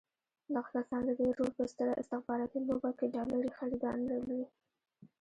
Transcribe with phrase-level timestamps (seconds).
[0.53, 4.41] دغه کسان د دې رول په ستره استخباراتي لوبه کې ډالري خریداران لري.